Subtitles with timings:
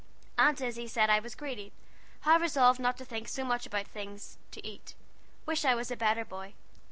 [0.35, 1.71] Aunt Issy said I was gredy.
[2.21, 4.95] Have resollved not to think so much about things to ete.
[5.45, 6.55] Wish I was a beter boy.